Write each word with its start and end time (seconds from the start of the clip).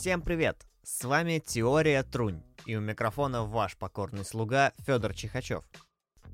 Всем 0.00 0.22
привет! 0.22 0.66
С 0.82 1.04
вами 1.04 1.42
Теория 1.44 2.02
Трунь, 2.02 2.42
и 2.64 2.74
у 2.74 2.80
микрофона 2.80 3.44
ваш 3.44 3.76
покорный 3.76 4.24
слуга 4.24 4.72
Федор 4.86 5.12
Чихачев. 5.12 5.62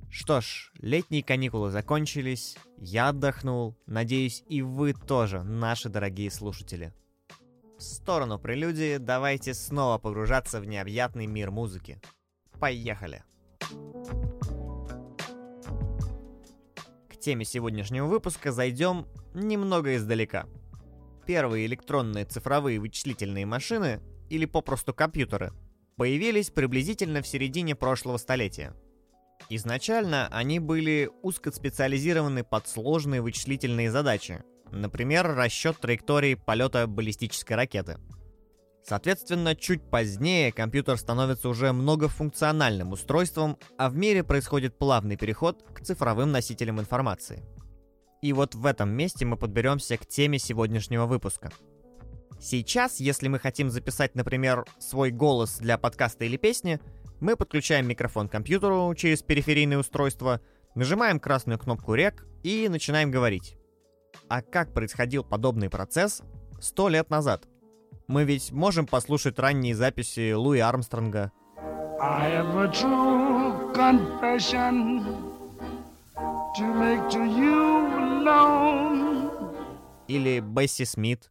Что 0.09 0.41
ж, 0.41 0.71
летние 0.79 1.25
каникулы 1.25 1.73
закончились, 1.73 2.57
я 2.79 3.09
отдохнул, 3.09 3.77
надеюсь 3.87 4.45
и 4.49 4.63
вы 4.63 4.93
тоже, 4.93 5.43
наши 5.43 5.89
дорогие 5.89 6.31
слушатели. 6.31 6.95
В 7.77 7.83
сторону 7.83 8.39
прелюдии 8.39 8.99
давайте 8.99 9.53
снова 9.53 9.99
погружаться 9.99 10.61
в 10.61 10.65
необъятный 10.65 11.27
мир 11.27 11.51
музыки. 11.51 12.01
Поехали! 12.61 13.25
К 17.09 17.17
теме 17.19 17.45
сегодняшнего 17.45 18.07
выпуска 18.07 18.53
зайдем 18.53 19.09
немного 19.35 19.97
издалека. 19.97 20.47
Первые 21.27 21.67
электронные 21.67 22.25
цифровые 22.25 22.79
вычислительные 22.79 23.47
машины, 23.47 24.01
или 24.31 24.45
попросту 24.45 24.95
компьютеры, 24.95 25.53
появились 25.97 26.51
приблизительно 26.51 27.21
в 27.21 27.27
середине 27.27 27.75
прошлого 27.75 28.17
столетия. 28.17 28.75
Изначально 29.51 30.29
они 30.29 30.61
были 30.61 31.11
узкоспециализированы 31.23 32.45
под 32.45 32.69
сложные 32.69 33.23
вычислительные 33.23 33.91
задачи, 33.91 34.43
например, 34.71 35.35
расчет 35.35 35.79
траектории 35.79 36.35
полета 36.35 36.87
баллистической 36.87 37.57
ракеты. 37.57 37.99
Соответственно, 38.85 39.57
чуть 39.57 39.91
позднее 39.91 40.53
компьютер 40.53 40.97
становится 40.97 41.49
уже 41.49 41.73
многофункциональным 41.73 42.93
устройством, 42.93 43.59
а 43.79 43.91
в 43.91 43.97
мире 43.97 44.23
происходит 44.23 44.79
плавный 44.79 45.17
переход 45.17 45.65
к 45.75 45.81
цифровым 45.81 46.31
носителям 46.31 46.79
информации. 46.81 47.45
И 48.23 48.33
вот 48.33 48.55
в 48.55 48.67
этом 48.67 48.91
месте 48.91 49.25
мы 49.25 49.37
подберемся 49.37 49.97
к 49.97 50.07
теме 50.07 50.39
сегодняшнего 50.39 51.07
выпуска. 51.07 51.51
Сейчас, 52.41 53.01
если 53.01 53.29
мы 53.29 53.39
хотим 53.39 53.71
записать, 53.71 54.15
например, 54.15 54.65
свой 54.79 55.11
голос 55.11 55.59
для 55.59 55.79
подкаста 55.79 56.25
или 56.25 56.37
песни, 56.37 56.81
мы 57.21 57.37
подключаем 57.37 57.87
микрофон 57.89 58.29
к 58.29 58.33
компьютеру 58.33 58.95
через 58.95 59.23
периферийное 59.23 59.79
устройство, 59.79 60.41
нажимаем 60.75 61.19
красную 61.19 61.59
кнопку 61.59 61.95
«Рек» 61.95 62.27
и 62.43 62.69
начинаем 62.69 63.11
говорить. 63.11 63.57
А 64.29 64.43
как 64.43 64.73
происходил 64.75 65.25
подобный 65.25 65.71
процесс 65.71 66.23
100 66.61 66.89
лет 66.91 67.11
назад? 67.11 67.45
Мы 68.07 68.25
ведь 68.25 68.53
можем 68.53 68.87
послушать 68.87 69.39
ранние 69.39 69.75
записи 69.75 70.33
Луи 70.33 70.61
Армстронга. 70.61 71.33
I 71.99 72.29
have 72.31 72.55
a 72.57 72.69
true 72.69 73.73
confession 73.73 75.05
to 76.55 76.75
make 76.75 77.09
to 77.11 77.25
you. 77.25 77.86
Или 80.09 80.41
Бесси 80.41 80.85
Смит. 80.85 81.31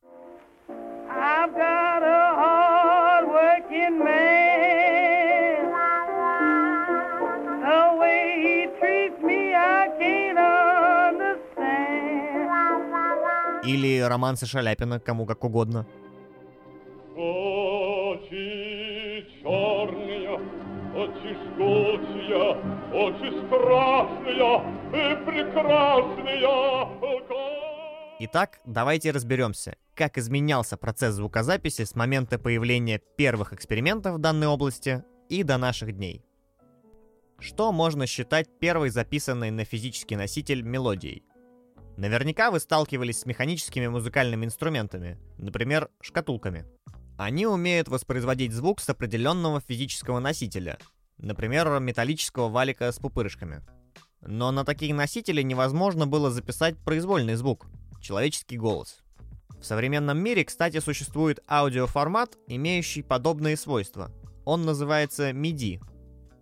Или 13.66 14.00
романсы 14.00 14.46
Шаляпина, 14.46 15.00
кому 15.00 15.26
как 15.26 15.44
угодно. 15.44 15.86
Жгучие, 21.56 22.58
очи 22.94 23.30
страшные 23.48 24.62
и 24.90 25.16
прекрасные. 25.26 26.36
Итак, 28.20 28.60
давайте 28.66 29.12
разберемся, 29.12 29.76
как 29.94 30.18
изменялся 30.18 30.78
процесс 30.78 31.16
звукозаписи 31.16 31.84
с 31.84 31.96
момента 31.96 32.40
появления 32.40 33.02
первых 33.18 33.52
экспериментов 33.54 34.16
в 34.16 34.20
данной 34.20 34.48
области 34.48 35.04
и 35.30 35.44
до 35.44 35.58
наших 35.58 35.92
дней. 35.94 36.24
Что 37.40 37.74
можно 37.74 38.08
считать 38.08 38.48
первой 38.60 38.90
записанной 38.90 39.52
на 39.52 39.66
физический 39.66 40.16
носитель 40.16 40.62
мелодией? 40.62 41.24
Наверняка 41.98 42.52
вы 42.52 42.60
сталкивались 42.60 43.20
с 43.20 43.26
механическими 43.26 43.88
музыкальными 43.88 44.46
инструментами, 44.46 45.18
например, 45.38 45.90
шкатулками. 46.02 46.66
Они 47.18 47.46
умеют 47.46 47.88
воспроизводить 47.88 48.54
звук 48.54 48.82
с 48.82 48.90
определенного 48.90 49.62
физического 49.62 50.20
носителя, 50.20 50.78
например, 51.18 51.80
металлического 51.80 52.50
валика 52.50 52.92
с 52.92 53.00
пупырышками. 53.00 53.62
Но 54.22 54.52
на 54.52 54.66
такие 54.66 54.94
носители 54.94 55.42
невозможно 55.42 56.08
было 56.08 56.32
записать 56.32 56.78
произвольный 56.78 57.36
звук, 57.36 57.68
человеческий 58.02 58.58
голос. 58.58 59.00
В 59.60 59.64
современном 59.64 60.18
мире, 60.18 60.44
кстати, 60.46 60.80
существует 60.80 61.40
аудиоформат, 61.48 62.38
имеющий 62.48 63.02
подобные 63.02 63.58
свойства. 63.58 64.12
Он 64.46 64.64
называется 64.64 65.32
MIDI. 65.32 65.82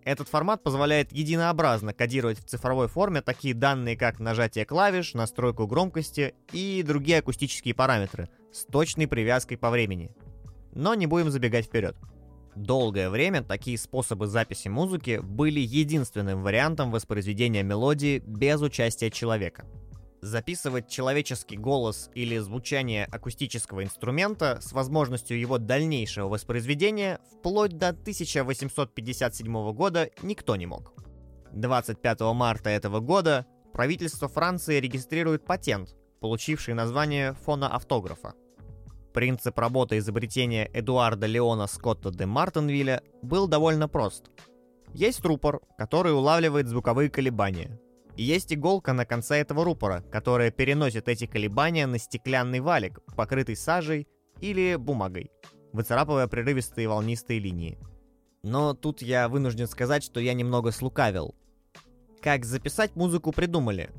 Этот 0.03 0.27
формат 0.27 0.63
позволяет 0.63 1.13
единообразно 1.13 1.93
кодировать 1.93 2.39
в 2.39 2.45
цифровой 2.45 2.87
форме 2.87 3.21
такие 3.21 3.53
данные, 3.53 3.95
как 3.95 4.19
нажатие 4.19 4.65
клавиш, 4.65 5.13
настройку 5.13 5.67
громкости 5.67 6.35
и 6.51 6.83
другие 6.83 7.19
акустические 7.19 7.73
параметры 7.73 8.29
с 8.51 8.65
точной 8.65 9.07
привязкой 9.07 9.57
по 9.57 9.69
времени– 9.69 10.11
но 10.75 10.95
не 10.95 11.07
будем 11.07 11.29
забегать 11.29 11.65
вперед. 11.65 11.95
Долгое 12.55 13.09
время 13.09 13.41
такие 13.41 13.77
способы 13.77 14.27
записи 14.27 14.67
музыки 14.67 15.19
были 15.23 15.59
единственным 15.59 16.43
вариантом 16.43 16.91
воспроизведения 16.91 17.63
мелодии 17.63 18.19
без 18.19 18.61
участия 18.61 19.09
человека. 19.09 19.65
Записывать 20.21 20.87
человеческий 20.87 21.57
голос 21.57 22.09
или 22.13 22.37
звучание 22.37 23.05
акустического 23.05 23.83
инструмента 23.83 24.59
с 24.61 24.71
возможностью 24.71 25.37
его 25.37 25.57
дальнейшего 25.57 26.29
воспроизведения 26.29 27.19
вплоть 27.39 27.77
до 27.77 27.89
1857 27.89 29.73
года 29.73 30.09
никто 30.21 30.55
не 30.55 30.65
мог. 30.65 30.93
25 31.51 32.21
марта 32.33 32.69
этого 32.69 32.99
года 32.99 33.45
правительство 33.73 34.27
Франции 34.27 34.79
регистрирует 34.79 35.45
патент, 35.45 35.95
получивший 36.21 36.73
название 36.73 37.33
фоноавтографа. 37.33 38.33
Принцип 39.13 39.59
работы 39.59 39.99
изобретения 39.99 40.67
Эдуарда 40.73 41.27
Леона 41.27 41.67
Скотта 41.67 42.09
де 42.09 42.25
Мартенвилля 42.25 43.03
был 43.21 43.47
довольно 43.47 43.87
прост. 43.87 44.31
Есть 44.93 45.23
рупор, 45.23 45.61
который 45.77 46.13
улавливает 46.13 46.67
звуковые 46.67 47.11
колебания. 47.11 47.79
И 48.15 48.23
есть 48.23 48.51
иголка 48.51 48.91
на 48.93 49.05
конце 49.05 49.37
этого 49.37 49.63
рупора, 49.63 50.03
которая 50.11 50.49
переносит 50.49 51.07
эти 51.07 51.27
колебания 51.27 51.85
на 51.85 51.99
стеклянный 51.99 52.59
валик, 52.59 53.01
покрытый 53.15 53.55
сажей 53.55 54.07
или 54.41 54.75
бумагой, 54.77 55.31
выцарапывая 55.73 56.27
прерывистые 56.27 56.87
волнистые 56.87 57.39
линии. 57.39 57.77
Но 58.41 58.73
тут 58.73 59.03
я 59.03 59.29
вынужден 59.29 59.67
сказать, 59.67 60.03
что 60.03 60.19
я 60.19 60.33
немного 60.33 60.71
слукавил. 60.71 61.35
Как 62.19 62.45
записать 62.45 62.95
музыку 62.95 63.31
придумали, 63.31 63.91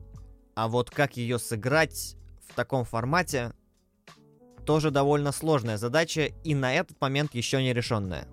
а 0.57 0.67
вот 0.67 0.91
как 0.91 1.17
ее 1.17 1.39
сыграть 1.39 2.17
в 2.49 2.55
таком 2.55 2.85
формате 2.85 3.53
тоже 4.65 4.91
довольно 4.91 5.33
сложная 5.33 5.77
задача 5.77 6.33
и 6.45 6.55
на 6.55 6.75
этот 6.75 7.01
момент 7.01 7.35
еще 7.35 7.63
не 7.63 7.73
решенная. 7.73 8.27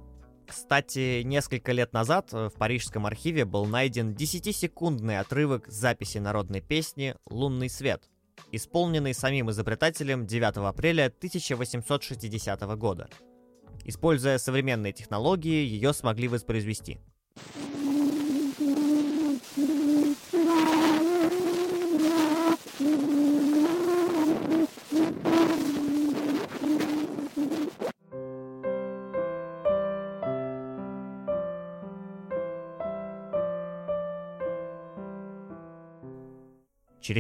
Кстати, 0.47 1.22
несколько 1.22 1.72
лет 1.72 1.94
назад 1.94 2.30
э, 2.34 2.50
в 2.50 2.58
Парижском 2.58 3.06
архиве 3.06 3.46
был 3.46 3.66
найден 3.66 4.14
10-секундный 4.14 5.19
отрывок 5.19 5.68
записи 5.68 6.18
народной 6.18 6.59
песни 6.59 7.16
«Лунный 7.25 7.69
свет», 7.69 8.09
исполненный 8.52 9.14
самим 9.14 9.50
изобретателем 9.50 10.28
9 10.28 10.58
апреля 10.58 11.06
1860 11.06 12.62
года. 12.78 13.09
Используя 13.86 14.38
современные 14.38 14.92
технологии, 14.92 15.66
ее 15.66 15.94
смогли 15.94 16.28
воспроизвести. 16.28 17.00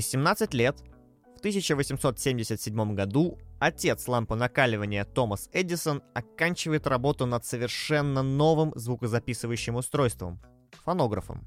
Через 0.01 0.13
17 0.13 0.53
лет, 0.55 0.79
в 1.35 1.39
1877 1.41 2.95
году, 2.95 3.37
отец 3.59 4.07
лампонакаливания 4.07 5.05
Томас 5.05 5.47
Эдисон 5.53 6.01
оканчивает 6.15 6.87
работу 6.87 7.27
над 7.27 7.45
совершенно 7.45 8.23
новым 8.23 8.73
звукозаписывающим 8.75 9.75
устройством— 9.75 10.41
фонографом, 10.83 11.45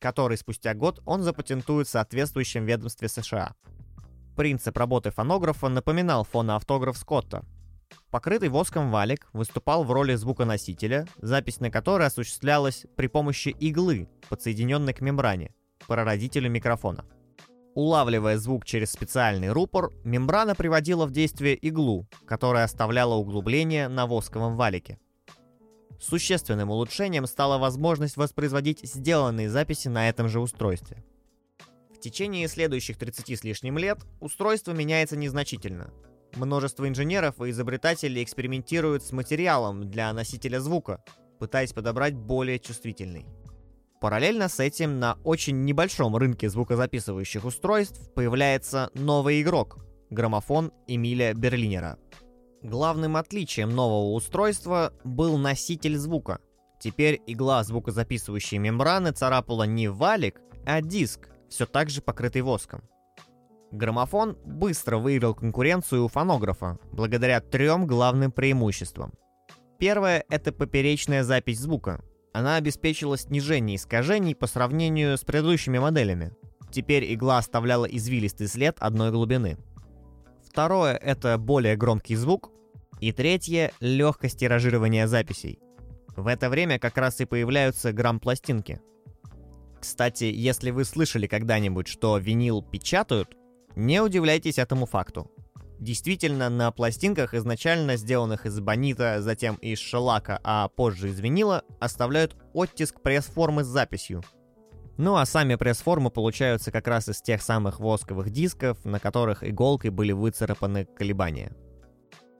который 0.00 0.36
спустя 0.36 0.74
год 0.74 1.00
он 1.06 1.22
запатентует 1.22 1.86
в 1.86 1.90
соответствующем 1.90 2.66
ведомстве 2.66 3.08
США. 3.08 3.54
Принцип 4.36 4.76
работы 4.76 5.10
фонографа 5.10 5.70
напоминал 5.70 6.24
фоноавтограф 6.24 6.98
Скотта. 6.98 7.42
Покрытый 8.10 8.50
воском 8.50 8.90
валик 8.90 9.28
выступал 9.32 9.84
в 9.84 9.92
роли 9.92 10.14
звуконосителя, 10.14 11.06
запись 11.16 11.60
на 11.60 11.70
который 11.70 12.06
осуществлялась 12.06 12.84
при 12.96 13.06
помощи 13.06 13.48
иглы, 13.48 14.10
подсоединенной 14.28 14.92
к 14.92 15.00
мембране, 15.00 15.54
прародителю 15.86 16.50
микрофона— 16.50 17.06
Улавливая 17.74 18.36
звук 18.36 18.66
через 18.66 18.90
специальный 18.90 19.50
рупор, 19.50 19.92
мембрана 20.04 20.54
приводила 20.54 21.06
в 21.06 21.10
действие 21.10 21.56
иглу, 21.56 22.06
которая 22.26 22.64
оставляла 22.64 23.14
углубление 23.14 23.88
на 23.88 24.06
восковом 24.06 24.56
валике. 24.56 24.98
Существенным 25.98 26.68
улучшением 26.70 27.26
стала 27.26 27.58
возможность 27.58 28.16
воспроизводить 28.16 28.80
сделанные 28.82 29.48
записи 29.48 29.88
на 29.88 30.08
этом 30.08 30.28
же 30.28 30.40
устройстве. 30.40 31.02
В 31.94 32.00
течение 32.00 32.48
следующих 32.48 32.98
30 32.98 33.38
с 33.38 33.44
лишним 33.44 33.78
лет 33.78 34.00
устройство 34.20 34.72
меняется 34.72 35.16
незначительно. 35.16 35.92
Множество 36.34 36.88
инженеров 36.88 37.40
и 37.40 37.50
изобретателей 37.50 38.22
экспериментируют 38.22 39.04
с 39.04 39.12
материалом 39.12 39.90
для 39.90 40.12
носителя 40.12 40.60
звука, 40.60 41.02
пытаясь 41.38 41.72
подобрать 41.72 42.14
более 42.14 42.58
чувствительный. 42.58 43.24
Параллельно 44.02 44.48
с 44.48 44.58
этим 44.58 44.98
на 44.98 45.16
очень 45.22 45.64
небольшом 45.64 46.16
рынке 46.16 46.50
звукозаписывающих 46.50 47.44
устройств 47.44 48.12
появляется 48.14 48.90
новый 48.94 49.40
игрок– 49.42 49.78
граммофон 50.10 50.72
Эмиля 50.88 51.34
Берлинера. 51.34 52.00
Главным 52.62 53.16
отличием 53.16 53.70
нового 53.70 54.12
устройства 54.14 54.92
был 55.04 55.38
носитель 55.38 55.96
звука. 55.96 56.40
Теперь 56.80 57.22
игла 57.28 57.62
звукозаписывающей 57.62 58.58
мембраны 58.58 59.12
царапала 59.12 59.68
не 59.68 59.86
валик, 59.86 60.40
а 60.66 60.80
диск, 60.80 61.28
все 61.48 61.64
так 61.64 61.88
же 61.88 62.02
покрытый 62.02 62.42
воском. 62.42 62.82
Граммофон 63.70 64.36
быстро 64.44 64.98
выиграл 64.98 65.36
конкуренцию 65.36 66.06
у 66.06 66.08
фонографа, 66.08 66.80
благодаря 66.90 67.38
трем 67.38 67.86
главным 67.86 68.32
преимуществам. 68.32 69.12
Первое– 69.78 70.24
это 70.28 70.50
поперечная 70.50 71.22
запись 71.22 71.60
звука, 71.60 72.02
она 72.32 72.56
обеспечила 72.56 73.18
снижение 73.18 73.76
искажений 73.76 74.34
по 74.34 74.46
сравнению 74.46 75.16
с 75.16 75.20
предыдущими 75.22 75.78
моделями. 75.78 76.32
Теперь 76.70 77.12
игла 77.12 77.38
оставляла 77.38 77.84
извилистый 77.84 78.48
след 78.48 78.76
одной 78.78 79.10
глубины. 79.10 79.58
Второе— 80.46 80.96
это 81.02 81.36
более 81.38 81.76
громкий 81.76 82.16
звук. 82.16 82.50
И 83.00 83.12
третье— 83.12 83.72
легкость 83.80 84.38
тиражирования 84.38 85.06
записей. 85.06 85.58
В 86.16 86.26
это 86.26 86.48
время 86.48 86.78
как 86.78 86.96
раз 86.96 87.20
и 87.20 87.24
появляются 87.24 87.92
грамм-пластинки. 87.92 88.80
Кстати, 89.80 90.24
если 90.24 90.70
вы 90.70 90.84
слышали 90.84 91.26
когда-нибудь, 91.26 91.88
что 91.88 92.16
винил 92.18 92.62
печатают, 92.62 93.36
не 93.74 94.00
удивляйтесь 94.00 94.58
этому 94.58 94.86
факту. 94.86 95.30
Действительно, 95.82 96.48
на 96.48 96.70
пластинках, 96.70 97.34
изначально 97.34 97.96
сделанных 97.96 98.46
из 98.46 98.60
бонита, 98.60 99.20
затем 99.20 99.56
из 99.56 99.80
шелака, 99.80 100.38
а 100.44 100.68
позже 100.68 101.08
из 101.08 101.18
винила, 101.18 101.64
оставляют 101.80 102.36
оттиск 102.52 103.00
пресс-формы 103.00 103.64
с 103.64 103.66
записью. 103.66 104.22
Ну 104.96 105.16
а 105.16 105.26
сами 105.26 105.56
пресс-формы 105.56 106.10
получаются 106.10 106.70
как 106.70 106.86
раз 106.86 107.08
из 107.08 107.20
тех 107.20 107.42
самых 107.42 107.80
восковых 107.80 108.30
дисков, 108.30 108.84
на 108.84 109.00
которых 109.00 109.42
иголкой 109.42 109.90
были 109.90 110.12
выцарапаны 110.12 110.84
колебания. 110.84 111.52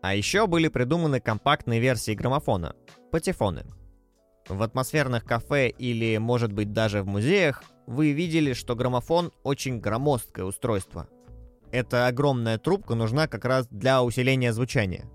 А 0.03 0.15
еще 0.15 0.47
были 0.47 0.69
придуманы 0.69 1.19
компактные 1.19 1.81
версии 1.81 2.15
граммофона– 2.15 2.77
патефоны. 3.11 3.65
В 4.49 4.63
атмосферных 4.63 5.25
кафе 5.25 5.69
или, 5.69 6.17
может 6.19 6.53
быть, 6.53 6.73
даже 6.73 7.03
в 7.03 7.09
музеях 7.09 7.65
вы 7.89 8.13
видели, 8.13 8.53
что 8.53 8.77
граммофон 8.77 9.33
очень 9.43 9.81
громоздкое 9.81 10.45
устройство– 10.45 11.09
эта 11.73 12.07
огромная 12.07 12.59
трубка 12.59 12.95
нужна 12.95 13.27
как 13.27 13.45
раз 13.47 13.67
для 13.69 14.03
усиления 14.03 14.53
звучания. 14.53 15.07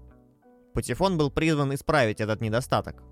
Патефон 0.74 1.18
был 1.18 1.31
призван 1.31 1.74
исправить 1.74 2.19
этот 2.19 2.42
недостаток. 2.42 3.04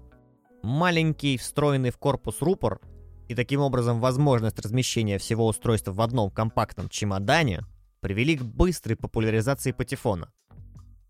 Маленький, 0.63 1.37
встроенный 1.37 1.91
в 1.91 1.97
корпус 1.97 2.41
рупор 2.41 2.81
и 3.27 3.35
таким 3.35 3.61
образом 3.61 4.01
возможность 4.01 4.59
размещения 4.59 5.19
всего 5.19 5.47
устройства 5.47 5.91
в 5.91 6.01
одном 6.01 6.31
компактном 6.31 6.89
чемодане 6.89 7.61
привели 8.01 8.35
к 8.35 8.43
быстрой 8.43 8.95
популяризации 8.95 9.71
патефона. 9.71 10.31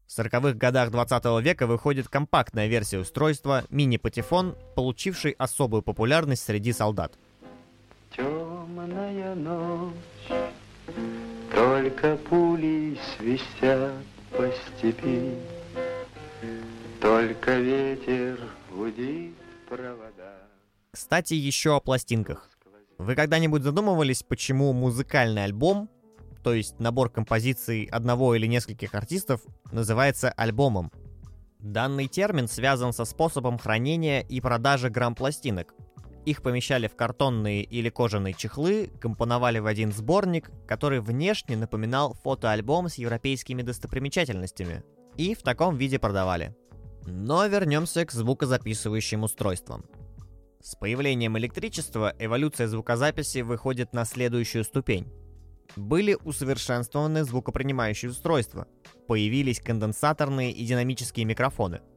В 0.05 0.19
40-х 0.19 0.53
годах 0.53 0.91
20 0.91 1.41
века 1.41 1.67
выходит 1.67 2.09
компактная 2.09 2.67
версия 2.67 2.99
устройства 2.99 3.63
мини-патефон, 3.69 4.55
получивший 4.75 5.31
особую 5.31 5.83
популярность 5.83 6.43
среди 6.43 6.73
солдат. 6.73 7.17
Темная 8.15 9.35
ночь 9.35 9.91
только 11.55 12.17
пули 12.17 12.97
свистят 13.15 13.93
по 14.31 14.45
степи, 14.51 15.35
Только 16.99 17.57
ветер 17.57 18.37
гудит 18.69 19.35
провода. 19.69 20.41
Кстати, 20.91 21.33
еще 21.33 21.77
о 21.77 21.79
пластинках. 21.79 22.49
Вы 22.97 23.15
когда-нибудь 23.15 23.63
задумывались, 23.63 24.23
почему 24.23 24.73
музыкальный 24.73 25.45
альбом, 25.45 25.89
то 26.43 26.53
есть 26.53 26.79
набор 26.79 27.09
композиций 27.09 27.85
одного 27.85 28.35
или 28.35 28.47
нескольких 28.47 28.93
артистов, 28.93 29.41
называется 29.71 30.31
альбомом? 30.31 30.91
Данный 31.59 32.07
термин 32.07 32.47
связан 32.47 32.93
со 32.93 33.05
способом 33.05 33.57
хранения 33.57 34.21
и 34.21 34.39
продажи 34.39 34.89
грамм-пластинок, 34.89 35.73
их 36.25 36.41
помещали 36.41 36.87
в 36.87 36.95
картонные 36.95 37.63
или 37.63 37.89
кожаные 37.89 38.33
чехлы, 38.33 38.89
компоновали 38.99 39.59
в 39.59 39.67
один 39.67 39.91
сборник, 39.91 40.49
который 40.67 40.99
внешне 40.99 41.55
напоминал 41.55 42.15
фотоальбом 42.23 42.89
с 42.89 42.95
европейскими 42.95 43.61
достопримечательностями, 43.61 44.83
и 45.17 45.35
в 45.35 45.43
таком 45.43 45.77
виде 45.77 45.99
продавали. 45.99 46.55
Но 47.05 47.45
вернемся 47.45 48.05
к 48.05 48.11
звукозаписывающим 48.11 49.23
устройствам. 49.23 49.85
С 50.61 50.75
появлением 50.75 51.37
электричества 51.37 52.13
эволюция 52.17 52.67
звукозаписи 52.67 53.39
выходит 53.39 53.93
на 53.93 54.03
следующую 54.03 54.63
ступень. 54.63 55.07
Были 55.75 56.17
усовершенствованы 56.23 57.23
звукопринимающие 57.23 58.09
устройства, 58.09 58.67
появились 59.07 59.59
конденсаторные 59.59 60.51
и 60.51 60.65
динамические 60.65 61.25
микрофоны– 61.25 61.81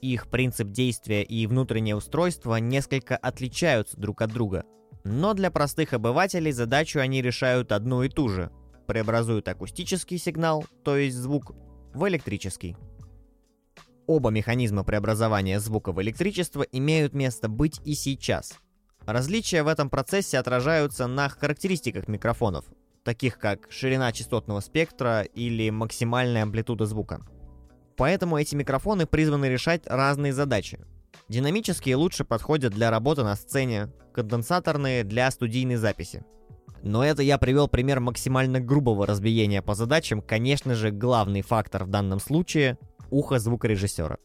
их 0.00 0.28
принцип 0.28 0.68
действия 0.70 1.22
и 1.22 1.46
внутреннее 1.46 1.96
устройство 1.96 2.56
несколько 2.56 3.16
отличаются 3.16 3.98
друг 3.98 4.22
от 4.22 4.32
друга. 4.32 4.64
Но 5.04 5.34
для 5.34 5.50
простых 5.50 5.92
обывателей 5.92 6.52
задачу 6.52 7.00
они 7.00 7.22
решают 7.22 7.72
одну 7.72 8.02
и 8.02 8.08
ту 8.08 8.28
же. 8.28 8.50
Преобразуют 8.86 9.48
акустический 9.48 10.18
сигнал, 10.18 10.64
то 10.84 10.96
есть 10.96 11.16
звук, 11.16 11.52
в 11.94 12.08
электрический. 12.08 12.76
Оба 14.06 14.30
механизма 14.30 14.82
преобразования 14.82 15.60
звука 15.60 15.92
в 15.92 16.02
электричество 16.02 16.62
имеют 16.62 17.14
место 17.14 17.48
быть 17.48 17.80
и 17.84 17.94
сейчас. 17.94 18.54
Различия 19.06 19.62
в 19.62 19.68
этом 19.68 19.88
процессе 19.88 20.38
отражаются 20.38 21.06
на 21.06 21.28
характеристиках 21.28 22.08
микрофонов, 22.08 22.64
таких 23.04 23.38
как 23.38 23.70
ширина 23.70 24.12
частотного 24.12 24.60
спектра 24.60 25.22
или 25.22 25.70
максимальная 25.70 26.42
амплитуда 26.42 26.86
звука. 26.86 27.20
Поэтому 28.00 28.38
эти 28.38 28.54
микрофоны 28.54 29.04
призваны 29.04 29.44
решать 29.44 29.86
разные 29.86 30.32
задачи. 30.32 30.80
Динамические 31.28 31.96
лучше 31.96 32.24
подходят 32.24 32.72
для 32.72 32.90
работы 32.90 33.24
на 33.24 33.36
сцене, 33.36 33.92
конденсаторные 34.14 35.04
для 35.04 35.30
студийной 35.30 35.76
записи. 35.76 36.24
Но 36.82 37.04
это 37.04 37.22
я 37.22 37.36
привел 37.36 37.68
пример 37.68 38.00
максимально 38.00 38.58
грубого 38.58 39.06
разбиения 39.06 39.60
по 39.60 39.74
задачам, 39.74 40.22
конечно 40.22 40.74
же, 40.74 40.90
главный 40.90 41.42
фактор 41.42 41.84
в 41.84 41.88
данном 41.88 42.20
случае– 42.20 42.78
ухо 43.10 43.38
звукорежиссера. 43.38 44.16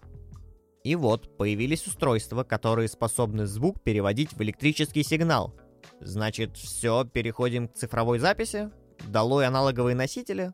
И 0.85 0.95
вот, 0.95 1.35
появились 1.37 1.85
устройства, 1.85 2.45
которые 2.45 2.87
способны 2.87 3.45
звук 3.45 3.83
переводить 3.83 4.31
в 4.31 4.41
электрический 4.41 5.03
сигнал. 5.03 5.53
Значит, 5.99 6.55
все, 6.55 7.03
переходим 7.03 7.67
к 7.67 7.73
цифровой 7.73 8.19
записи? 8.19 8.69
Долой 9.05 9.45
аналоговые 9.45 9.97
носители? 9.97 10.53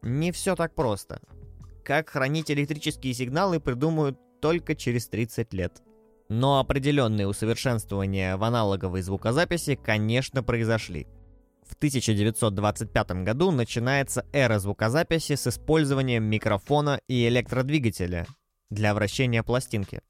Не 0.00 0.32
все 0.32 0.56
так 0.56 0.74
просто 0.74 1.20
как 1.84 2.10
хранить 2.10 2.50
электрические 2.50 3.14
сигналы 3.14 3.60
придумают 3.60 4.18
только 4.40 4.74
через 4.74 5.08
30 5.08 5.52
лет. 5.52 5.82
Но 6.28 6.60
определенные 6.60 7.26
усовершенствования 7.26 8.36
в 8.36 8.44
аналоговой 8.44 9.02
звукозаписи, 9.02 9.74
конечно, 9.74 10.42
произошли. 10.42 11.08
В 11.68 11.74
1925 11.74 13.10
году 13.24 13.50
начинается 13.50 14.24
эра 14.32 14.58
звукозаписи 14.58 15.34
с 15.34 15.46
использованием 15.46 16.24
микрофона 16.24 17.00
и 17.08 17.26
электродвигателя 17.28 18.26
для 18.70 18.94
вращения 18.94 19.42
пластинки. 19.42 20.00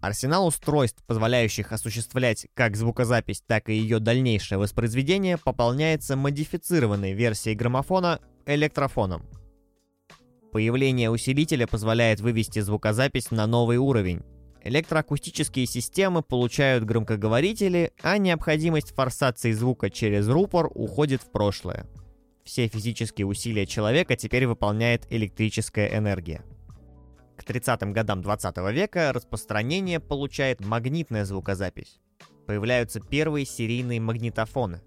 Арсенал 0.00 0.46
устройств, 0.46 1.02
позволяющих 1.06 1.72
осуществлять 1.72 2.46
как 2.54 2.76
звукозапись, 2.76 3.42
так 3.46 3.68
и 3.68 3.74
ее 3.74 4.00
дальнейшее 4.00 4.58
воспроизведение, 4.58 5.38
пополняется 5.38 6.16
модифицированной 6.16 7.12
версией 7.12 7.54
граммофона 7.54 8.20
электрофоном– 8.46 9.22
Появление 10.52 11.10
усилителя 11.10 11.66
позволяет 11.66 12.20
вывести 12.20 12.60
звукозапись 12.60 13.30
на 13.30 13.46
новый 13.46 13.78
уровень. 13.78 14.22
Электроакустические 14.62 15.64
системы 15.64 16.22
получают 16.22 16.84
громкоговорители, 16.84 17.92
а 18.02 18.18
необходимость 18.18 18.94
форсации 18.94 19.52
звука 19.52 19.88
через 19.88 20.28
рупор 20.28 20.70
уходит 20.74 21.22
в 21.22 21.32
прошлое. 21.32 21.86
Все 22.44 22.68
физические 22.68 23.26
усилия 23.26 23.66
человека 23.66 24.14
теперь 24.14 24.46
выполняет 24.46 25.06
электрическая 25.10 25.96
энергия. 25.96 26.42
К 27.38 27.44
30-м 27.44 27.94
годам 27.94 28.20
20 28.20 28.56
века 28.72 29.12
распространение 29.14 30.00
получает 30.00 30.60
магнитная 30.60 31.24
звукозапись. 31.24 31.98
Появляются 32.46 33.00
первые 33.00 33.46
серийные 33.46 34.00
магнитофоны. 34.00 34.82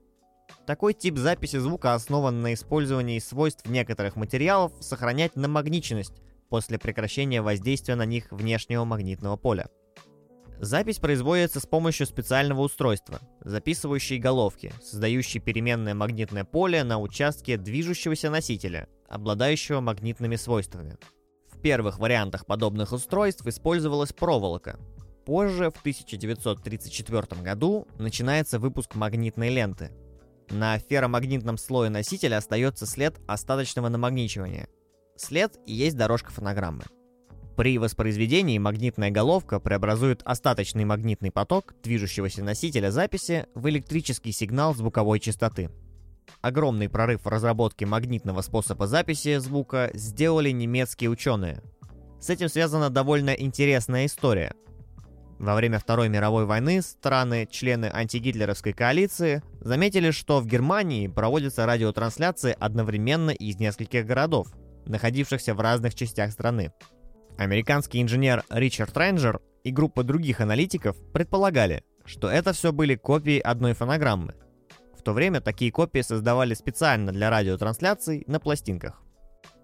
Такой 0.65 0.95
тип 0.95 1.17
записи 1.17 1.57
звука 1.57 1.93
основан 1.93 2.41
на 2.41 2.55
использовании 2.55 3.19
свойств 3.19 3.67
некоторых 3.67 4.15
материалов 4.15 4.72
сохранять 4.79 5.36
намагниченность 5.36 6.22
после 6.50 6.79
прекращения 6.79 7.43
воздействия 7.43 7.95
на 7.95 8.05
них 8.05 8.31
внешнего 8.31 8.84
магнитного 8.84 9.38
поля. 9.38 9.69
Запись 10.60 10.98
производится 10.98 11.60
с 11.60 11.67
помощью 11.67 12.07
специального 12.07 12.62
устройства, 12.62 13.19
записывающей 13.41 14.17
головки, 14.17 14.74
создающей 14.81 15.39
переменное 15.39 15.93
магнитное 15.93 16.45
поле 16.45 16.84
на 16.84 16.98
участке 16.98 17.57
движущегося 17.57 18.31
носителя, 18.31 18.88
обладающего 19.07 19.81
магнитными 19.81 20.36
свойствами. 20.36 20.98
В 21.51 21.62
первых 21.62 22.00
вариантах 22.00 22.45
подобных 22.45 22.93
устройств 22.93 23.45
использовалась 23.45 24.13
проволока. 24.13 24.79
Позже, 25.25 25.72
в 25.72 25.79
1934 25.79 27.41
году, 27.41 27.88
начинается 28.00 28.57
выпуск 28.57 28.95
магнитной 28.95 29.50
ленты. 29.50 29.91
На 30.49 30.77
ферромагнитном 30.77 31.57
слое 31.57 31.89
носителя 31.89 32.37
остается 32.37 32.85
след 32.85 33.19
остаточного 33.27 33.89
намагничивания. 33.89 34.67
След 35.17 35.57
и 35.65 35.73
есть 35.73 35.97
дорожка 35.97 36.31
фонограммы. 36.31 36.83
При 37.55 37.77
воспроизведении 37.77 38.57
магнитная 38.57 39.11
головка 39.11 39.59
преобразует 39.59 40.21
остаточный 40.25 40.83
магнитный 40.83 41.31
поток 41.31 41.73
движущегося 41.81 42.43
носителя 42.43 42.91
записи 42.91 43.47
в 43.55 43.69
электрический 43.69 44.33
сигнал 44.33 44.75
звуковой 44.75 45.21
частоты. 45.21 45.69
Огромный 46.41 46.89
прорыв 46.89 47.23
в 47.23 47.29
разработке 47.29 47.85
магнитного 47.85 48.41
способа 48.41 48.87
записи 48.87 49.37
звука 49.37 49.89
сделали 49.93 50.51
немецкие 50.51 51.09
ученые. 51.09 51.61
С 52.19 52.29
этим 52.29 52.49
связана 52.49 52.89
довольно 52.89 53.29
интересная 53.29 54.05
история. 54.05 54.53
Во 55.39 55.55
время 55.55 55.79
Второй 55.79 56.07
мировой 56.07 56.45
войны 56.45 56.81
страны, 56.81 57.47
члены 57.49 57.89
антигитлеровской 57.93 58.73
коалиции, 58.73 59.43
заметили, 59.59 60.11
что 60.11 60.39
в 60.39 60.47
Германии 60.47 61.07
проводятся 61.07 61.65
радиотрансляции 61.65 62.55
одновременно 62.57 63.31
из 63.31 63.57
нескольких 63.57 64.05
городов, 64.05 64.47
находившихся 64.85 65.53
в 65.53 65.59
разных 65.59 65.93
частях 65.93 66.31
страны. 66.31 66.71
Американский 67.37 68.01
инженер 68.01 68.43
Ричард 68.49 68.95
Рейнджер 68.95 69.41
и 69.63 69.71
группа 69.71 70.03
других 70.03 70.39
аналитиков 70.39 70.95
предполагали, 71.11 71.83
что 72.05 72.29
это 72.29 72.53
все 72.53 72.71
были 72.71 72.95
копии 72.95 73.39
одной 73.39 73.73
фонограммы. 73.73 74.35
В 74.97 75.01
то 75.01 75.11
время 75.11 75.41
такие 75.41 75.71
копии 75.71 76.01
создавали 76.01 76.53
специально 76.53 77.11
для 77.11 77.29
радиотрансляций 77.29 78.23
на 78.27 78.39
пластинках. 78.39 79.01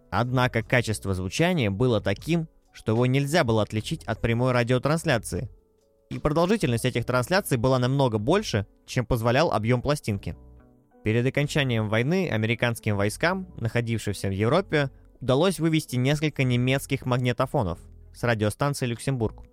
Однако 0.10 0.62
качество 0.62 1.14
звучания 1.14 1.72
было 1.72 2.02
таким, 2.02 2.50
что 2.74 2.92
его 2.92 3.06
нельзя 3.06 3.44
было 3.44 3.64
отличить 3.64 4.04
от 4.04 4.20
прямой 4.20 4.52
радиотрансляции. 4.52 5.50
И 6.12 6.20
продолжительность 6.20 6.84
этих 6.84 7.06
трансляций 7.06 7.56
была 7.56 7.80
намного 7.80 8.18
больше, 8.18 8.66
чем 8.86 9.06
позволял 9.06 9.50
объем 9.54 9.82
пластинки. 9.82 10.36
Перед 11.06 11.26
окончанием 11.26 11.88
войны 11.88 12.30
американским 12.30 12.98
войскам, 12.98 13.48
находившимся 13.56 14.28
в 14.28 14.34
Европе, 14.34 14.92
удалось 15.22 15.62
вывести 15.62 15.96
несколько 15.96 16.44
немецких 16.44 17.06
магнитофонов 17.06 17.80
с 18.14 18.24
радиостанции 18.24 18.88
Люксембург. 18.88 19.46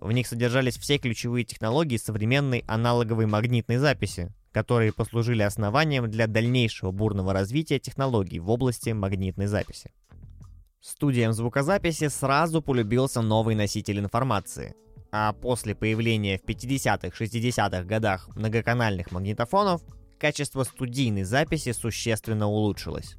В 0.00 0.10
них 0.10 0.26
содержались 0.26 0.78
все 0.78 0.96
ключевые 0.96 1.44
технологии 1.44 1.98
современной 1.98 2.64
аналоговой 2.66 3.26
магнитной 3.26 3.76
записи, 3.76 4.32
которые 4.52 4.90
послужили 4.90 5.42
основанием 5.42 6.10
для 6.10 6.26
дальнейшего 6.26 6.92
бурного 6.92 7.34
развития 7.34 7.78
технологий 7.78 8.40
в 8.40 8.48
области 8.48 8.88
магнитной 8.88 9.48
записи. 9.48 9.92
Студиям 10.80 11.34
звукозаписи 11.34 12.08
сразу 12.08 12.62
полюбился 12.62 13.20
новый 13.20 13.54
носитель 13.54 13.98
информации, 13.98 14.74
а 15.16 15.32
после 15.32 15.76
появления 15.76 16.38
в 16.38 16.44
50-60-х 16.44 17.84
годах 17.84 18.28
многоканальных 18.34 19.12
магнитофонов 19.12 19.80
качество 20.18 20.64
студийной 20.64 21.22
записи 21.22 21.70
существенно 21.70 22.48
улучшилось. 22.48 23.14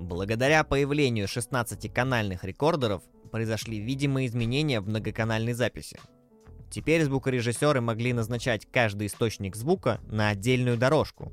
Благодаря 0.00 0.64
появлению 0.64 1.26
16-канальных 1.26 2.40
рекордеров 2.42 3.04
произошли 3.30 3.78
видимые 3.78 4.26
изменения 4.26 4.80
в 4.80 4.88
многоканальной 4.88 5.52
записи. 5.52 6.00
Теперь 6.68 7.04
звукорежиссеры 7.04 7.80
могли 7.80 8.12
назначать 8.12 8.66
каждый 8.66 9.06
источник 9.06 9.54
звука 9.54 10.00
на 10.08 10.30
отдельную 10.30 10.76
дорожку. 10.76 11.30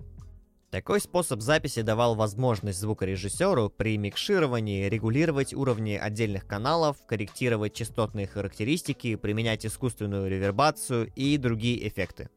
Такой 0.75 0.99
способ 0.99 1.39
записи 1.39 1.83
давал 1.83 2.15
возможность 2.15 2.81
звукорежиссеру 2.81 3.69
при 3.69 3.97
микшировании 3.97 4.89
регулировать 4.89 5.53
уровни 5.53 5.93
отдельных 5.93 6.45
каналов, 6.45 6.97
корректировать 7.07 7.73
частотные 7.73 8.27
характеристики, 8.27 9.15
применять 9.15 9.65
искусственную 9.65 10.29
ревербацию 10.29 11.09
и 11.15 11.37
другие 11.37 11.87
эффекты. 11.87 12.29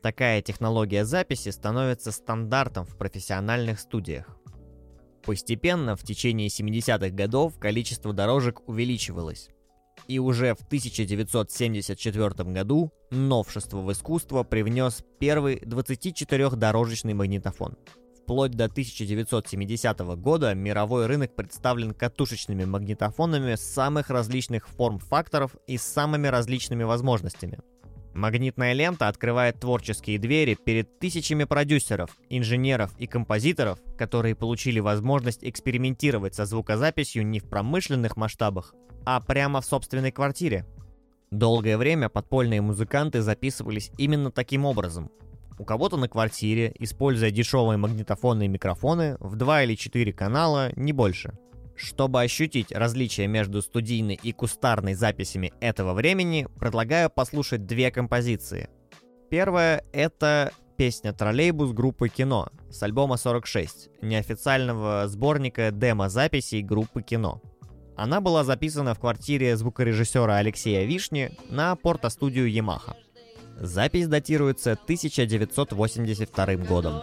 Такая 0.00 0.42
технология 0.42 1.04
записи 1.04 1.48
становится 1.48 2.12
стандартом 2.12 2.84
в 2.84 2.96
профессиональных 2.96 3.80
студиях. 3.80 4.38
Постепенно 5.24 5.96
в 5.96 6.04
течение 6.04 6.46
70-х 6.46 7.10
годов 7.10 7.58
количество 7.58 8.12
дорожек 8.12 8.60
увеличивалось. 8.68 9.48
И 10.08 10.18
уже 10.18 10.54
в 10.54 10.60
1974 10.62 12.28
году 12.52 12.92
новшество 13.10 13.78
в 13.78 13.90
искусство 13.92 14.44
привнес 14.44 15.04
первый 15.18 15.56
24-дорожечный 15.56 17.14
магнитофон. 17.14 17.76
Вплоть 18.22 18.52
до 18.52 18.64
1970 18.64 19.98
года 20.16 20.54
мировой 20.54 21.06
рынок 21.06 21.34
представлен 21.36 21.92
катушечными 21.92 22.64
магнитофонами 22.64 23.54
самых 23.54 24.10
различных 24.10 24.68
форм-факторов 24.68 25.54
и 25.66 25.78
самыми 25.78 26.26
различными 26.26 26.82
возможностями– 26.82 27.60
Магнитная 28.16 28.72
лента 28.72 29.08
открывает 29.08 29.60
творческие 29.60 30.18
двери 30.18 30.54
перед 30.54 30.98
тысячами 30.98 31.44
продюсеров, 31.44 32.16
инженеров 32.30 32.94
и 32.96 33.06
композиторов, 33.06 33.78
которые 33.98 34.34
получили 34.34 34.80
возможность 34.80 35.44
экспериментировать 35.44 36.34
со 36.34 36.46
звукозаписью 36.46 37.26
не 37.26 37.40
в 37.40 37.44
промышленных 37.44 38.16
масштабах, 38.16 38.74
а 39.04 39.20
прямо 39.20 39.60
в 39.60 39.66
собственной 39.66 40.12
квартире. 40.12 40.64
Долгое 41.30 41.76
время 41.76 42.08
подпольные 42.08 42.62
музыканты 42.62 43.20
записывались 43.20 43.90
именно 43.98 44.30
таким 44.30 44.64
образом. 44.64 45.10
У 45.58 45.66
кого-то 45.66 45.98
на 45.98 46.08
квартире, 46.08 46.74
используя 46.78 47.30
дешевые 47.30 47.76
магнитофонные 47.76 48.48
микрофоны 48.48 49.18
в 49.20 49.36
два 49.36 49.62
или 49.62 49.74
четыре 49.74 50.14
канала, 50.14 50.72
не 50.74 50.94
больше– 50.94 51.36
чтобы 51.76 52.22
ощутить 52.22 52.72
различия 52.72 53.26
между 53.26 53.62
студийной 53.62 54.18
и 54.22 54.32
кустарной 54.32 54.94
записями 54.94 55.52
этого 55.60 55.92
времени, 55.92 56.48
предлагаю 56.58 57.10
послушать 57.10 57.66
две 57.66 57.90
композиции. 57.90 58.68
Первая— 59.30 59.84
это 59.92 60.52
песня 60.76 61.12
«Троллейбус» 61.12 61.72
группы 61.72 62.08
«Кино» 62.08 62.48
с 62.70 62.82
альбома 62.82 63.16
46, 63.16 63.90
неофициального 64.02 65.08
сборника 65.08 65.70
демо-записей 65.70 66.62
группы 66.62 67.02
«Кино». 67.02 67.40
Она 67.96 68.20
была 68.20 68.44
записана 68.44 68.94
в 68.94 69.00
квартире 69.00 69.56
звукорежиссера 69.56 70.36
Алексея 70.36 70.84
Вишни 70.84 71.32
на 71.48 71.74
порто-студию 71.76 72.46
Yamaha. 72.48 72.94
Запись 73.58 74.06
датируется 74.06 74.72
1982 74.72 76.56
годом. 76.56 77.02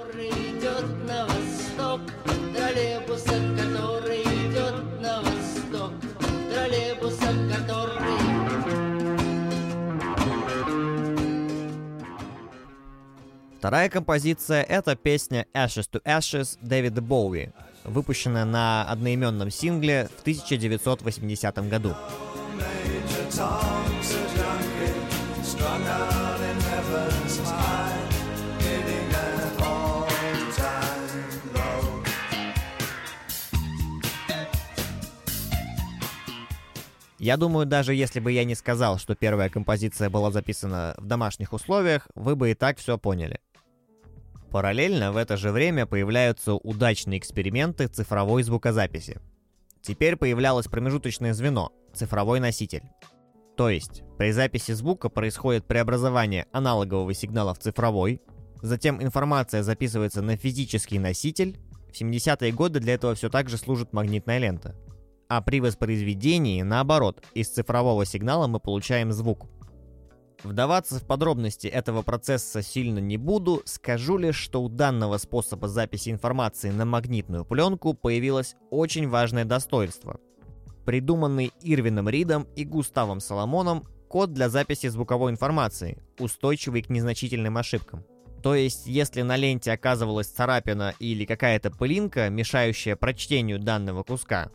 Вторая 13.64 13.88
композиция— 13.88 14.62
это 14.68 14.94
песня 14.98 15.46
Ashes 15.54 15.88
to 15.90 16.04
Ashes 16.04 16.58
Дэвида 16.60 17.02
Боуи, 17.02 17.54
выпущенная 17.86 18.44
на 18.44 18.84
одноименном 18.84 19.50
сингле 19.50 20.10
в 20.18 20.20
1980 20.20 21.70
году. 21.70 21.96
Я 37.18 37.38
думаю, 37.38 37.66
даже 37.66 37.96
если 37.96 38.20
бы 38.20 38.34
я 38.34 38.44
не 38.44 38.56
сказал, 38.56 38.98
что 38.98 39.16
первая 39.16 39.50
композиция 39.50 40.10
была 40.10 40.32
записана 40.32 40.94
в 40.98 41.06
домашних 41.06 41.54
условиях, 41.54 42.10
вы 42.14 42.36
бы 42.36 42.52
и 42.52 42.56
так 42.56 42.78
все 42.78 42.98
поняли. 42.98 43.40
Параллельно 44.54 45.12
в 45.12 45.18
это 45.18 45.36
же 45.36 45.50
время 45.50 45.88
появляются 45.88 46.54
удачные 46.54 47.18
эксперименты 47.18 47.88
цифровой 47.88 48.44
звукозаписи. 48.44 49.20
Теперь 49.82 50.16
появлялось 50.16 50.68
промежуточное 50.68 51.34
звено— 51.34 51.72
цифровой 51.96 52.40
носитель. 52.40 52.84
То 53.58 53.72
есть, 53.72 54.04
при 54.20 54.32
записи 54.32 54.74
звука 54.74 55.10
происходит 55.10 55.66
преобразование 55.66 56.46
аналогового 56.52 57.16
сигнала 57.16 57.56
в 57.56 57.60
цифровой, 57.60 58.22
затем 58.62 59.02
информация 59.02 59.64
записывается 59.64 60.22
на 60.22 60.38
физический 60.38 61.00
носитель, 61.00 61.58
в 61.92 62.00
70-е 62.00 62.52
годы 62.52 62.80
для 62.80 62.94
этого 62.94 63.16
все 63.16 63.30
так 63.30 63.50
же 63.50 63.58
служит 63.58 63.92
магнитная 63.92 64.38
лента. 64.38 64.76
А 65.30 65.42
при 65.42 65.62
воспроизведении, 65.62 66.62
наоборот, 66.62 67.26
из 67.34 67.50
цифрового 67.50 68.06
сигнала 68.06 68.46
мы 68.46 68.60
получаем 68.60 69.14
звук. 69.14 69.48
Вдаваться 70.44 71.00
в 71.00 71.06
подробности 71.06 71.68
этого 71.68 72.02
процесса 72.02 72.62
сильно 72.62 73.00
не 73.00 73.18
буду, 73.18 73.62
скажу 73.66 74.18
лишь, 74.18 74.36
что 74.36 74.62
у 74.62 74.68
данного 74.68 75.18
способа 75.18 75.70
записи 75.70 76.10
информации 76.10 76.70
на 76.70 76.84
магнитную 76.84 77.46
пленку 77.46 77.94
появилось 77.94 78.56
очень 78.70 79.08
важное 79.08 79.46
достоинство. 79.46 80.20
Придуманный 80.86 81.54
Ирвином 81.62 82.10
Ридом 82.10 82.46
и 82.58 82.66
Густавом 82.66 83.22
Соломоном 83.22 83.84
код 84.10 84.34
для 84.34 84.50
записи 84.50 84.88
звуковой 84.88 85.32
информации, 85.32 86.04
устойчивый 86.20 86.84
к 86.84 86.90
незначительным 86.90 87.58
ошибкам. 87.58 88.04
То 88.44 88.54
есть, 88.54 88.86
если 88.86 89.22
на 89.22 89.38
ленте 89.38 89.72
оказывалась 89.72 90.28
царапина 90.28 90.94
или 91.00 91.24
какая-то 91.24 91.72
пылинка, 91.72 92.30
мешающая 92.30 92.98
прочтению 92.98 93.60
данного 93.60 94.04
куска, 94.04 94.52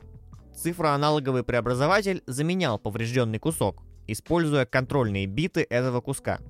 цифроаналоговый 0.54 1.45
преобразователь 1.45 2.23
заменял 2.26 2.78
поврежденный 2.78 3.38
кусок, 3.38 3.83
используя 4.09 4.67
контрольные 4.67 5.27
биты 5.27 5.65
этого 5.69 6.00
куска. 6.00 6.41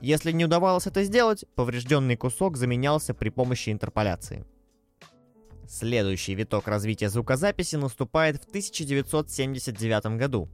Если 0.00 0.32
не 0.32 0.46
удавалось 0.46 0.86
это 0.86 1.02
сделать, 1.02 1.44
поврежденный 1.54 2.16
кусок 2.16 2.56
заменялся 2.56 3.12
при 3.12 3.28
помощи 3.28 3.70
интерполяции. 3.70 4.44
Следующий 5.68 6.34
виток 6.34 6.68
развития 6.68 7.08
звукозаписи 7.08 7.76
наступает 7.76 8.42
в 8.42 8.48
1979 8.48 10.18
году. 10.18 10.48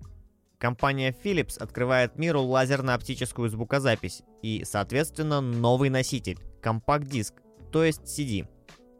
Компания 0.58 1.14
Philips 1.24 1.58
открывает 1.58 2.16
миру 2.16 2.42
лазерно-оптическую 2.42 3.48
звукозапись 3.48 4.22
и, 4.42 4.62
соответственно, 4.64 5.40
новый 5.40 5.90
носитель– 5.90 6.38
компакт-диск, 6.62 7.34
то 7.72 7.82
есть 7.82 8.02
CD. 8.02 8.46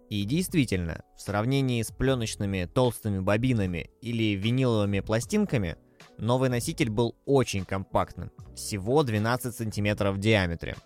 И 0.08 0.24
действительно, 0.24 1.04
в 1.16 1.20
сравнении 1.20 1.82
с 1.82 1.92
пленочными 1.92 2.64
толстыми 2.64 3.20
бобинами 3.20 3.90
или 4.00 4.34
виниловыми 4.34 5.00
пластинками– 5.00 5.76
новый 6.20 6.48
носитель 6.48 6.90
был 6.90 7.16
очень 7.24 7.64
компактным, 7.64 8.30
всего 8.54 9.02
12 9.02 9.54
см 9.54 10.10
в 10.12 10.18
диаметре. 10.18 10.76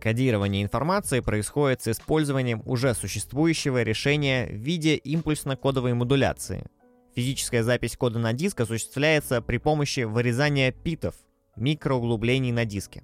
Кодирование 0.00 0.62
информации 0.62 1.20
происходит 1.20 1.82
с 1.82 1.88
использованием 1.88 2.62
уже 2.64 2.94
существующего 2.94 3.82
решения 3.82 4.46
в 4.46 4.54
виде 4.54 4.96
импульсно-кодовой 4.96 5.92
модуляции. 5.92 6.66
Физическая 7.14 7.62
запись 7.62 7.96
кода 7.96 8.18
на 8.18 8.32
диск 8.32 8.60
осуществляется 8.60 9.42
при 9.42 9.58
помощи 9.58 10.00
вырезания 10.00 10.72
питов, 10.72 11.14
микроуглублений 11.56 12.52
на 12.52 12.64
диске. 12.64 13.02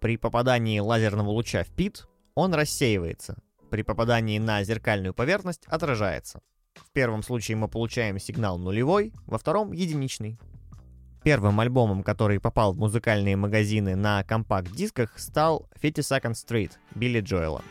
При 0.00 0.16
попадании 0.16 0.78
лазерного 0.78 1.30
луча 1.30 1.64
в 1.64 1.70
пит 1.74 2.06
он 2.34 2.54
рассеивается, 2.54 3.38
при 3.70 3.82
попадании 3.82 4.38
на 4.38 4.62
зеркальную 4.62 5.14
поверхность 5.14 5.64
отражается– 5.66 6.40
в 6.78 6.90
первом 6.92 7.22
случае 7.22 7.56
мы 7.56 7.68
получаем 7.68 8.18
сигнал 8.18 8.58
нулевой, 8.58 9.12
во 9.26 9.38
втором— 9.38 9.72
единичный. 9.72 10.38
Первым 11.22 11.58
альбомом, 11.60 12.02
который 12.02 12.38
попал 12.38 12.74
в 12.74 12.78
музыкальные 12.78 13.36
магазины 13.36 13.96
на 13.96 14.22
компакт-дисках, 14.24 15.18
стал 15.18 15.68
50 15.80 16.22
Second 16.22 16.34
Street 16.34 16.72
Билли 16.94 17.20
Джоэла. 17.20 17.62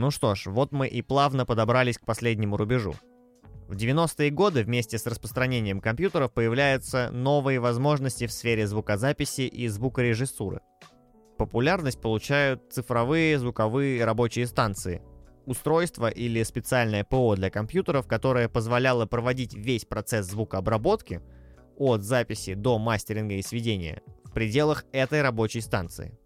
Ну 0.00 0.10
что 0.10 0.34
ж, 0.34 0.46
вот 0.46 0.72
мы 0.72 0.88
и 0.88 1.02
плавно 1.02 1.44
подобрались 1.44 1.98
к 1.98 2.06
последнему 2.06 2.56
рубежу. 2.56 2.94
В 3.68 3.76
90-е 3.76 4.30
годы 4.30 4.62
вместе 4.62 4.96
с 4.96 5.06
распространением 5.06 5.78
компьютеров 5.78 6.32
появляются 6.32 7.10
новые 7.10 7.60
возможности 7.60 8.26
в 8.26 8.32
сфере 8.32 8.66
звукозаписи 8.66 9.42
и 9.42 9.68
звукорежиссуры. 9.68 10.60
Популярность 11.36 12.00
получают 12.00 12.62
цифровые 12.72 13.38
звуковые 13.38 14.02
рабочие 14.06 14.46
станции, 14.46 15.02
устройство 15.44 16.08
или 16.08 16.44
специальное 16.44 17.04
ПО 17.04 17.36
для 17.36 17.50
компьютеров, 17.50 18.06
которое 18.06 18.48
позволяло 18.48 19.04
проводить 19.04 19.52
весь 19.52 19.84
процесс 19.84 20.28
звукообработки 20.28 21.20
от 21.76 22.00
записи 22.00 22.54
до 22.54 22.78
мастеринга 22.78 23.34
и 23.34 23.42
сведения 23.42 24.00
в 24.24 24.32
пределах 24.32 24.86
этой 24.92 25.20
рабочей 25.20 25.60
станции. 25.60 26.18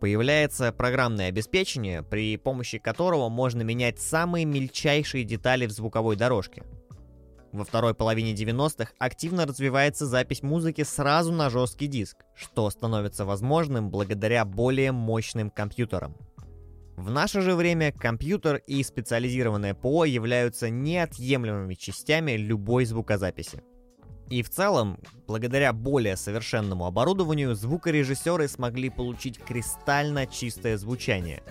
Появляется 0.00 0.72
программное 0.72 1.28
обеспечение, 1.28 2.02
при 2.02 2.36
помощи 2.36 2.78
которого 2.78 3.28
можно 3.28 3.62
менять 3.62 4.00
самые 4.00 4.44
мельчайшие 4.44 5.24
детали 5.24 5.66
в 5.66 5.72
звуковой 5.72 6.14
дорожке. 6.14 6.62
Во 7.50 7.64
второй 7.64 7.94
половине 7.94 8.34
90-х 8.34 8.92
активно 8.98 9.46
развивается 9.46 10.06
запись 10.06 10.42
музыки 10.42 10.84
сразу 10.84 11.32
на 11.32 11.50
жесткий 11.50 11.86
диск, 11.86 12.18
что 12.36 12.68
становится 12.70 13.24
возможным 13.24 13.90
благодаря 13.90 14.44
более 14.44 14.92
мощным 14.92 15.50
компьютерам. 15.50 16.14
В 16.96 17.10
наше 17.10 17.40
же 17.40 17.54
время 17.54 17.92
компьютер 17.92 18.56
и 18.66 18.82
специализированное 18.82 19.74
ПО 19.74 20.04
являются 20.04 20.68
неотъемлемыми 20.68 21.74
частями 21.74 22.32
любой 22.32 22.84
звукозаписи. 22.84 23.62
И 24.30 24.42
в 24.42 24.50
целом, 24.50 24.98
благодаря 25.26 25.72
более 25.72 26.16
совершенному 26.16 26.86
оборудованию, 26.86 27.54
звукорежиссеры 27.54 28.46
смогли 28.46 28.90
получить 28.90 29.38
кристально 29.38 30.26
чистое 30.26 30.76
звучание. 30.76 31.42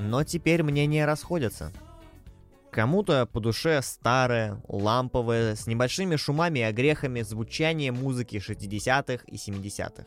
Но 0.00 0.22
теперь 0.24 0.62
мнения 0.62 1.06
расходятся. 1.06 1.72
Кому-то 2.70 3.26
по 3.26 3.38
душе 3.38 3.80
старое, 3.82 4.60
ламповое, 4.66 5.54
с 5.54 5.68
небольшими 5.68 6.16
шумами 6.16 6.58
и 6.58 6.62
огрехами 6.62 7.22
звучание 7.22 7.92
музыки 7.92 8.36
60-х 8.36 9.24
и 9.28 9.36
70-х. 9.36 10.06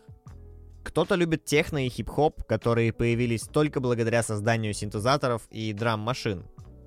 Кто-то 0.87 1.15
любит 1.15 1.43
техно 1.43 1.85
и 1.85 1.89
хип-хоп, 1.89 2.45
которые 2.45 2.93
появились 2.93 3.41
только 3.41 3.81
благодаря 3.81 4.23
созданию 4.23 4.73
синтезаторов 4.73 5.41
и 5.51 5.73
драм-машин. 5.73 6.45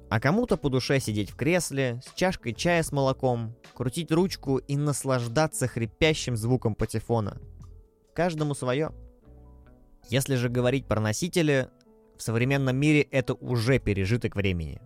А 0.09 0.19
кому-то 0.19 0.57
по 0.57 0.71
душе 0.71 1.01
сидеть 1.01 1.31
в 1.31 1.37
кресле, 1.37 2.01
с 2.03 2.15
чашкой 2.15 2.55
чая 2.55 2.83
с 2.83 2.93
молоком, 2.93 3.55
крутить 3.75 4.11
ручку 4.11 4.57
и 4.57 4.75
наслаждаться 4.79 5.69
хрипящим 5.69 6.35
звуком 6.35 6.75
патефона. 6.75 7.43
Каждому 8.15 8.55
свое. 8.55 8.91
Если 10.09 10.37
же 10.37 10.49
говорить 10.49 10.87
про 10.87 10.99
носители, 10.99 11.69
в 12.17 12.23
современном 12.23 12.77
мире 12.77 13.03
это 13.03 13.35
уже 13.35 13.79
пережиток 13.79 14.35
времени. 14.35 14.81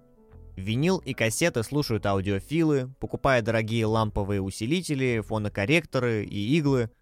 Винил 0.57 0.99
и 0.99 1.15
кассеты 1.15 1.63
слушают 1.63 2.05
аудиофилы, 2.05 2.93
покупая 2.99 3.43
дорогие 3.43 3.87
ламповые 3.87 4.43
усилители, 4.43 5.23
фонокорректоры 5.25 6.25
и 6.25 6.57
иглы– 6.57 6.91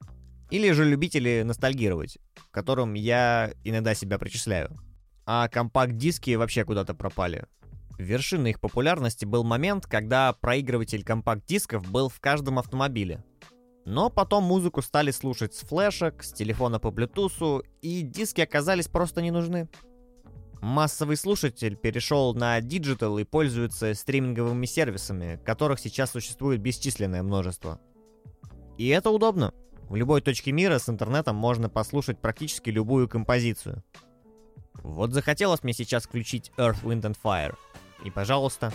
или 0.52 0.70
же 0.72 0.84
любители 0.84 1.42
ностальгировать, 1.46 2.18
к 2.34 2.50
которым 2.50 2.92
я 2.92 3.52
иногда 3.64 3.94
себя 3.94 4.18
причисляю. 4.18 4.76
А 5.24 5.48
компакт-диски 5.48 6.34
вообще 6.34 6.64
куда-то 6.66 6.92
пропали. 6.92 7.46
Вершиной 7.96 8.50
их 8.50 8.60
популярности 8.60 9.24
был 9.24 9.44
момент, 9.44 9.86
когда 9.86 10.34
проигрыватель 10.34 11.04
компакт-дисков 11.04 11.90
был 11.90 12.10
в 12.10 12.20
каждом 12.20 12.58
автомобиле. 12.58 13.24
Но 13.86 14.10
потом 14.10 14.44
музыку 14.44 14.82
стали 14.82 15.10
слушать 15.10 15.54
с 15.54 15.60
флешек, 15.60 16.22
с 16.22 16.34
телефона 16.34 16.78
по 16.78 16.88
Bluetooth, 16.88 17.64
и 17.80 18.02
диски 18.02 18.42
оказались 18.42 18.88
просто 18.88 19.22
не 19.22 19.30
нужны. 19.30 19.70
Массовый 20.60 21.16
слушатель 21.16 21.76
перешел 21.76 22.34
на 22.34 22.60
digital 22.60 23.18
и 23.18 23.24
пользуется 23.24 23.94
стриминговыми 23.94 24.66
сервисами, 24.66 25.40
которых 25.46 25.80
сейчас 25.80 26.10
существует 26.10 26.60
бесчисленное 26.60 27.22
множество. 27.22 27.80
И 28.76 28.88
это 28.88 29.10
удобно. 29.10 29.54
В 29.92 29.94
любой 29.94 30.22
точке 30.22 30.52
мира 30.52 30.78
с 30.78 30.88
интернетом 30.88 31.36
можно 31.36 31.68
послушать 31.68 32.18
практически 32.18 32.70
любую 32.70 33.10
композицию. 33.10 33.84
Вот 34.82 35.12
захотелось 35.12 35.62
мне 35.62 35.74
сейчас 35.74 36.04
включить 36.04 36.50
Earth, 36.56 36.82
Wind 36.82 37.02
and 37.02 37.14
Fire. 37.22 37.54
И 38.02 38.10
пожалуйста. 38.10 38.72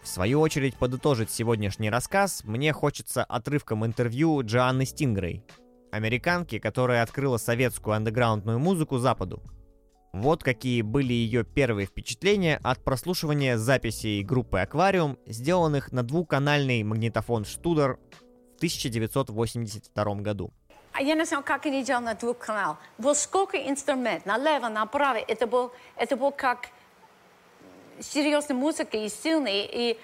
В 0.00 0.06
свою 0.06 0.40
очередь 0.40 0.76
подытожить 0.76 1.32
сегодняшний 1.32 1.90
рассказ 1.90 2.44
мне 2.44 2.72
хочется 2.72 3.24
отрывком 3.24 3.84
интервью 3.84 4.42
Джоанны 4.44 4.86
Стингрей, 4.86 5.44
американки, 5.90 6.60
которая 6.60 7.02
открыла 7.02 7.38
советскую 7.38 7.96
андеграундную 7.96 8.60
музыку 8.60 8.98
Западу. 8.98 9.42
Вот 10.14 10.44
какие 10.44 10.82
были 10.82 11.12
ее 11.12 11.42
первые 11.42 11.88
впечатления 11.88 12.60
от 12.62 12.78
прослушивания 12.84 13.58
записей 13.58 14.22
группы 14.22 14.60
«Аквариум», 14.60 15.18
сделанных 15.26 15.90
на 15.90 16.04
двухканальный 16.04 16.84
магнитофон 16.84 17.44
«Штудер» 17.44 17.98
в 18.52 18.56
1982 18.58 20.14
году. 20.14 20.52
А 20.92 21.02
я 21.02 21.16
не 21.16 21.24
знаю, 21.24 21.42
как 21.42 21.66
они 21.66 21.82
делали 21.82 22.04
на 22.04 22.14
двухканал. 22.14 22.76
Был 22.96 23.16
сколько 23.16 23.56
инструмент, 23.58 24.24
налево, 24.24 24.68
направо. 24.68 25.16
Это 25.16 25.48
был, 25.48 25.72
это 25.96 26.16
был 26.16 26.30
как 26.30 26.68
серьезная 27.98 28.56
музыка 28.56 28.96
и 28.96 29.08
сильный. 29.08 29.68
И 29.68 29.98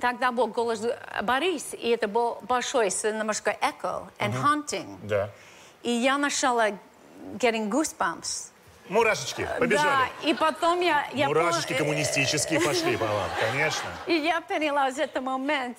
тогда 0.00 0.32
был 0.32 0.48
голос 0.48 0.84
Борис, 1.22 1.74
и 1.74 1.90
это 1.90 2.08
был 2.08 2.38
большой, 2.42 2.86
немножко 2.86 3.56
echo 3.62 4.08
and 4.18 4.34
uh-huh. 4.34 4.66
haunting. 4.66 4.98
Да. 5.04 5.30
И 5.84 5.92
я 5.92 6.18
начала 6.18 6.70
getting 7.36 7.70
goosebumps. 7.70 8.50
Мурашечки, 8.88 9.48
побежали. 9.58 10.08
Да, 10.22 10.28
и 10.28 10.34
потом 10.34 10.80
я... 10.80 11.06
я 11.12 11.26
Мурашечки 11.28 11.74
пон... 11.74 11.78
коммунистические 11.78 12.60
пошли 12.60 12.96
по 12.96 13.04
вам, 13.06 13.30
конечно. 13.52 13.88
И 14.06 14.14
я 14.14 14.40
поняла 14.40 14.90
в 14.90 14.98
этот 14.98 15.22
момент, 15.22 15.76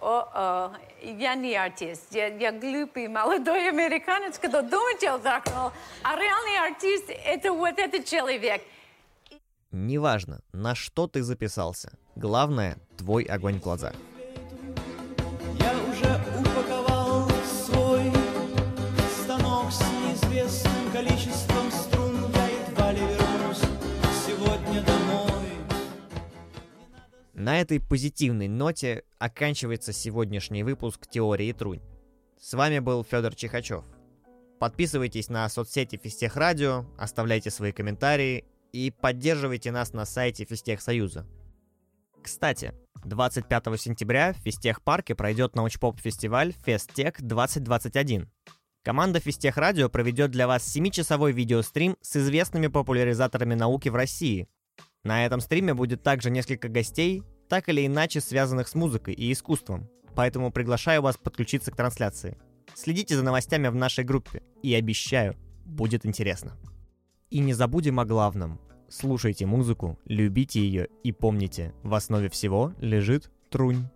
о, 0.00 0.28
о, 0.32 0.72
я 1.02 1.34
не 1.34 1.56
артист, 1.56 2.04
я, 2.10 2.28
я 2.28 2.52
глупый 2.52 3.08
молодой 3.08 3.68
американец, 3.68 4.38
кто 4.38 4.62
думает 4.62 5.02
о 5.04 5.16
рок 5.16 5.72
а 6.02 6.16
реальный 6.16 6.72
артист– 6.72 7.10
это 7.24 7.52
вот 7.52 7.78
этот 7.78 8.04
человек. 8.04 8.62
Неважно, 9.72 10.40
на 10.52 10.74
что 10.74 11.08
ты 11.08 11.22
записался. 11.22 11.98
Главное– 12.14 12.78
твой 12.96 13.24
огонь 13.24 13.58
в 13.58 13.62
глазах. 13.62 13.94
На 27.44 27.60
этой 27.60 27.78
позитивной 27.78 28.48
ноте 28.48 29.04
оканчивается 29.18 29.92
сегодняшний 29.92 30.62
выпуск 30.62 31.06
«Теории 31.06 31.52
Трунь». 31.52 31.82
С 32.40 32.54
вами 32.54 32.78
был 32.78 33.04
Федор 33.04 33.34
Чихачев. 33.34 33.84
Подписывайтесь 34.58 35.28
на 35.28 35.46
соцсети 35.50 36.00
Фистех 36.02 36.36
Радио, 36.36 36.86
оставляйте 36.96 37.50
свои 37.50 37.72
комментарии 37.72 38.46
и 38.72 38.90
поддерживайте 38.90 39.72
нас 39.72 39.92
на 39.92 40.06
сайте 40.06 40.46
Фистех 40.46 40.80
Союза. 40.80 41.26
Кстати, 42.22 42.72
25 43.04 43.78
сентября 43.78 44.32
в 44.32 44.36
Фистех 44.38 44.80
Парке 44.80 45.14
пройдет 45.14 45.54
научпоп-фестиваль 45.54 46.54
Фестех 46.64 47.20
2021. 47.20 48.30
Команда 48.82 49.20
Фистех 49.20 49.58
Радио 49.58 49.90
проведет 49.90 50.30
для 50.30 50.46
вас 50.46 50.74
7-часовой 50.74 51.32
видеострим 51.32 51.98
с 52.00 52.16
известными 52.16 52.68
популяризаторами 52.68 53.52
науки 53.52 53.90
в 53.90 53.96
России. 53.96 54.48
На 55.02 55.26
этом 55.26 55.40
стриме 55.40 55.74
будет 55.74 56.02
также 56.02 56.30
несколько 56.30 56.68
гостей, 56.68 57.22
так 57.54 57.68
или 57.68 57.86
иначе 57.86 58.20
связанных 58.20 58.66
с 58.66 58.74
музыкой 58.74 59.14
и 59.14 59.30
искусством, 59.30 59.88
поэтому 60.16 60.50
приглашаю 60.50 61.02
вас 61.02 61.16
подключиться 61.16 61.70
к 61.70 61.76
трансляции. 61.76 62.36
Следите 62.74 63.14
за 63.14 63.22
новостями 63.22 63.68
в 63.68 63.76
нашей 63.76 64.02
группе, 64.02 64.42
и 64.60 64.74
обещаю, 64.74 65.36
будет 65.64 66.04
интересно. 66.04 66.58
И 67.30 67.38
не 67.38 67.54
забудем 67.54 68.00
о 68.00 68.04
главном. 68.04 68.60
Слушайте 68.88 69.46
музыку, 69.46 70.00
любите 70.04 70.60
ее 70.62 70.88
и 71.04 71.12
помните, 71.12 71.72
в 71.84 71.94
основе 71.94 72.28
всего 72.28 72.72
лежит 72.80 73.30
трунь. 73.50 73.86